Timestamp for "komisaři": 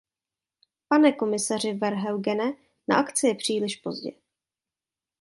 1.17-1.73